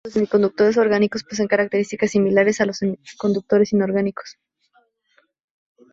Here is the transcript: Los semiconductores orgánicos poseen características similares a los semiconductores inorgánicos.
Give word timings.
Los 0.03 0.13
semiconductores 0.15 0.77
orgánicos 0.77 1.23
poseen 1.23 1.47
características 1.47 2.09
similares 2.09 2.59
a 2.59 2.65
los 2.65 2.77
semiconductores 2.79 3.71
inorgánicos. 3.71 4.39